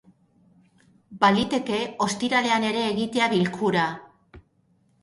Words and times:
Baliteke 1.25 1.83
ostiralean 2.07 2.67
ere 2.73 2.83
egitea 2.89 3.31
bilkura. 3.37 3.89